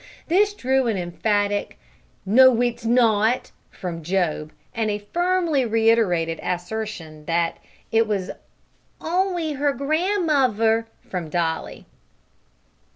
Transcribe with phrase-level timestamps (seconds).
[0.29, 1.77] This drew an emphatic,
[2.25, 7.57] "No, it's not," from Job, and a firmly reiterated assertion that
[7.91, 8.31] it was
[8.99, 11.85] "only her gan muver" from Dolly.